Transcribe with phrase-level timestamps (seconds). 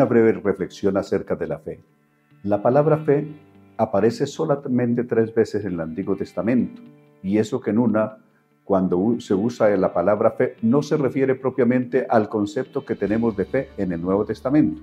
[0.00, 1.78] Una breve reflexión acerca de la fe.
[2.42, 3.28] La palabra fe
[3.76, 6.80] aparece solamente tres veces en el Antiguo Testamento,
[7.22, 8.16] y eso que en una,
[8.64, 13.44] cuando se usa la palabra fe, no se refiere propiamente al concepto que tenemos de
[13.44, 14.80] fe en el Nuevo Testamento.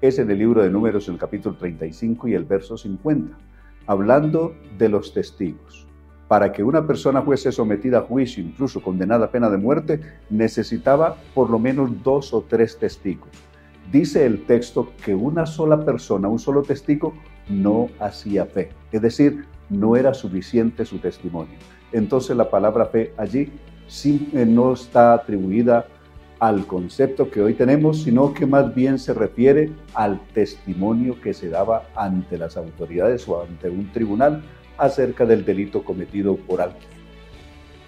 [0.00, 3.36] Es en el libro de Números, el capítulo 35 y el verso 50,
[3.88, 5.88] hablando de los testigos.
[6.28, 10.00] Para que una persona fuese sometida a juicio, incluso condenada a pena de muerte,
[10.30, 13.30] necesitaba por lo menos dos o tres testigos.
[13.90, 17.14] Dice el texto que una sola persona, un solo testigo,
[17.48, 18.70] no hacía fe.
[18.90, 21.54] Es decir, no era suficiente su testimonio.
[21.92, 23.52] Entonces la palabra fe allí
[24.04, 25.86] eh, no está atribuida
[26.40, 31.48] al concepto que hoy tenemos, sino que más bien se refiere al testimonio que se
[31.48, 34.42] daba ante las autoridades o ante un tribunal
[34.76, 36.82] acerca del delito cometido por alguien.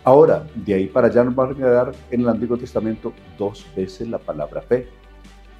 [0.04, 4.08] Ahora, de ahí para allá nos va a quedar en el Antiguo Testamento dos veces
[4.08, 4.86] la palabra fe.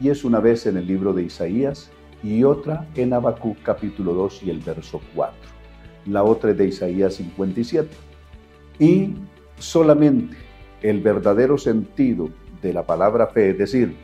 [0.00, 1.91] Y es una vez en el libro de Isaías
[2.23, 5.34] y otra en Habacuc capítulo 2 y el verso 4.
[6.07, 7.88] La otra es de Isaías 57.
[8.79, 9.15] Y
[9.59, 10.37] solamente
[10.82, 12.29] el verdadero sentido
[12.60, 13.96] de la palabra fe, es decir,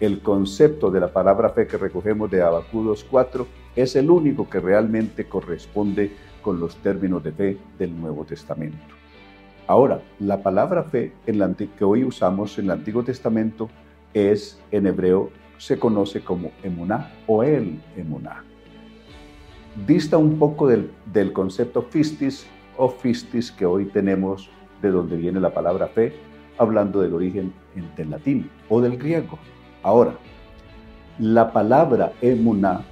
[0.00, 4.60] el concepto de la palabra fe que recogemos de Habacuc 2.4, es el único que
[4.60, 8.78] realmente corresponde con los términos de fe del Nuevo Testamento.
[9.66, 13.68] Ahora, la palabra fe en la, que hoy usamos en el Antiguo Testamento
[14.14, 18.44] es en hebreo se conoce como emuná o el emuná.
[19.86, 24.50] Dista un poco del, del concepto fistis o fistis que hoy tenemos
[24.82, 26.14] de donde viene la palabra fe,
[26.58, 27.52] hablando del origen
[27.96, 29.38] del latín o del griego.
[29.82, 30.14] Ahora,
[31.18, 32.84] la palabra emuná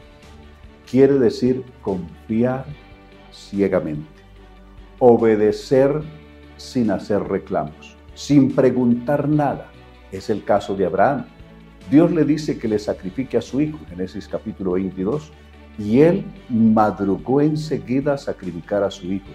[0.91, 2.65] quiere decir confiar
[3.33, 4.09] ciegamente,
[4.99, 6.03] obedecer
[6.57, 9.71] sin hacer reclamos, sin preguntar nada.
[10.13, 11.27] Es el caso de Abraham.
[11.91, 15.31] Dios le dice que le sacrifique a su hijo, Génesis capítulo 22,
[15.79, 19.29] y él madrugó enseguida a sacrificar a su hijo.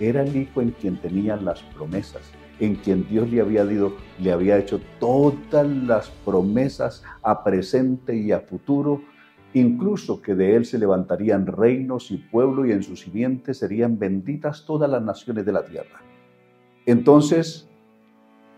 [0.00, 2.22] Era el hijo en quien tenían las promesas,
[2.58, 8.32] en quien Dios le había, dado, le había hecho todas las promesas a presente y
[8.32, 9.00] a futuro,
[9.54, 14.64] incluso que de él se levantarían reinos y pueblo y en su simiente serían benditas
[14.66, 16.00] todas las naciones de la tierra.
[16.84, 17.68] Entonces,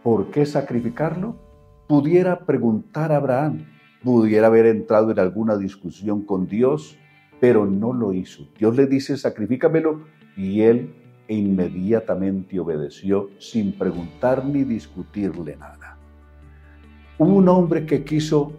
[0.03, 1.44] ¿por qué sacrificarlo?
[1.87, 3.67] Pudiera preguntar a Abraham,
[4.03, 6.97] pudiera haber entrado en alguna discusión con Dios,
[7.41, 8.49] pero no lo hizo.
[8.59, 10.05] Dios le dice, sacrifícamelo,
[10.37, 10.95] y él
[11.29, 15.97] inmediatamente obedeció sin preguntar ni discutirle nada.
[17.19, 18.53] Hubo un hombre que quiso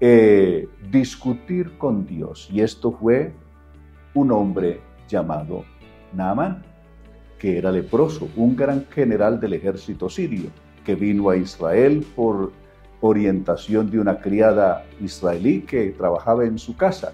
[0.00, 3.32] eh, discutir con Dios, y esto fue
[4.14, 5.64] un hombre llamado
[6.12, 6.62] Naaman,
[7.38, 10.50] que era leproso, un gran general del ejército sirio
[10.84, 12.52] que vino a Israel por
[13.00, 17.12] orientación de una criada israelí que trabajaba en su casa,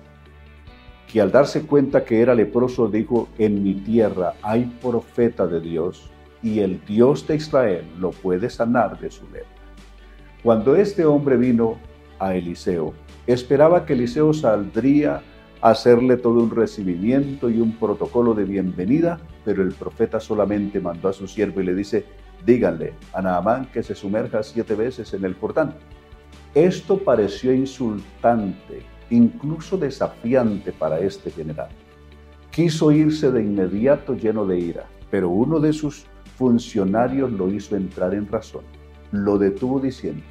[1.11, 6.11] que al darse cuenta que era leproso dijo, en mi tierra hay profeta de Dios
[6.43, 9.49] y el Dios de Israel lo puede sanar de su lepra.
[10.43, 11.77] Cuando este hombre vino
[12.19, 12.95] a Eliseo,
[13.27, 15.23] esperaba que Eliseo saldría
[15.61, 21.09] a hacerle todo un recibimiento y un protocolo de bienvenida, pero el profeta solamente mandó
[21.09, 22.05] a su siervo y le dice,
[22.45, 25.75] díganle a Naamán que se sumerja siete veces en el Jordán.
[26.55, 31.69] Esto pareció insultante, incluso desafiante para este general.
[32.51, 36.07] Quiso irse de inmediato lleno de ira, pero uno de sus
[36.37, 38.65] funcionarios lo hizo entrar en razón.
[39.13, 40.23] Lo detuvo diciendo,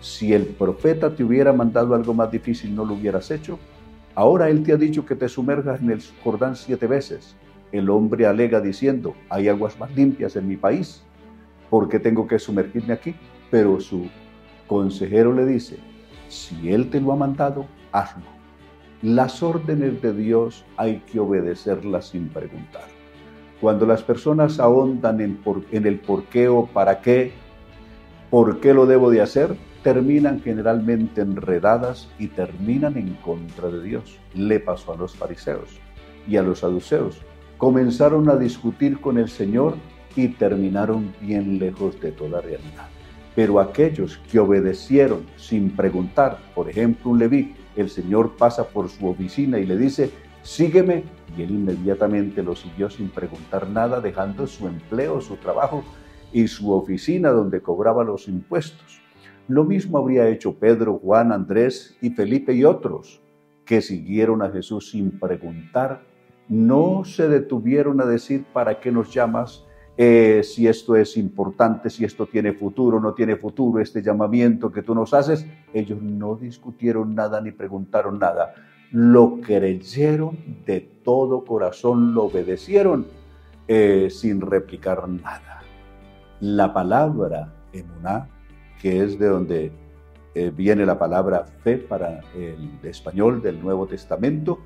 [0.00, 3.58] si el profeta te hubiera mandado algo más difícil no lo hubieras hecho.
[4.14, 7.34] Ahora él te ha dicho que te sumerjas en el Jordán siete veces.
[7.72, 11.02] El hombre alega diciendo, hay aguas más limpias en mi país.
[11.70, 13.14] ¿Por qué tengo que sumergirme aquí?
[13.50, 14.08] Pero su
[14.66, 15.78] consejero le dice,
[16.28, 18.24] si Él te lo ha mandado, hazlo.
[19.02, 22.84] Las órdenes de Dios hay que obedecerlas sin preguntar.
[23.60, 25.38] Cuando las personas ahondan en,
[25.86, 27.32] el por qué o para qué,
[28.30, 34.18] por qué lo debo de hacer, terminan generalmente enredadas y terminan en contra de Dios.
[34.34, 35.78] Le pasó a los fariseos
[36.26, 37.22] y a los saduceos.
[37.56, 39.76] Comenzaron a discutir con el Señor
[40.16, 42.88] y terminaron bien lejos de toda realidad.
[43.34, 49.06] Pero aquellos que obedecieron sin preguntar, por ejemplo un Leví, el Señor pasa por su
[49.06, 50.10] oficina y le dice,
[50.42, 51.04] sígueme,
[51.36, 55.84] y él inmediatamente lo siguió sin preguntar nada, dejando su empleo, su trabajo
[56.32, 59.00] y su oficina donde cobraba los impuestos.
[59.48, 63.20] Lo mismo habría hecho Pedro, Juan, Andrés y Felipe y otros
[63.66, 66.02] que siguieron a Jesús sin preguntar,
[66.48, 69.65] no se detuvieron a decir, ¿para qué nos llamas?
[69.98, 74.82] Eh, si esto es importante, si esto tiene futuro, no tiene futuro, este llamamiento que
[74.82, 75.46] tú nos haces.
[75.72, 78.54] Ellos no discutieron nada ni preguntaron nada.
[78.92, 83.06] Lo creyeron de todo corazón, lo obedecieron
[83.68, 85.62] eh, sin replicar nada.
[86.40, 88.28] La palabra emuná,
[88.80, 89.72] que es de donde
[90.34, 94.58] eh, viene la palabra fe para el español del Nuevo Testamento,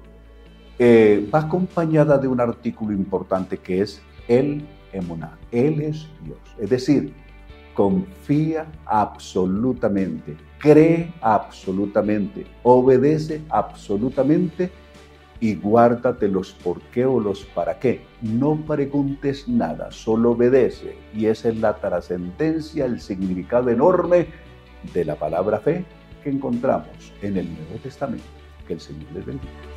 [0.82, 6.38] va acompañada de un artículo importante que es el Él es Dios.
[6.58, 7.12] Es decir,
[7.74, 14.70] confía absolutamente, cree absolutamente, obedece absolutamente
[15.40, 18.02] y guárdate los por qué o los para qué.
[18.20, 20.96] No preguntes nada, solo obedece.
[21.14, 24.26] Y esa es la trascendencia, el significado enorme
[24.92, 25.84] de la palabra fe
[26.22, 28.24] que encontramos en el Nuevo Testamento.
[28.66, 29.69] Que el Señor les bendiga.